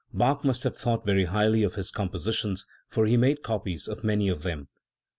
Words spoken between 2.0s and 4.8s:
positions, for he made copies of many of them.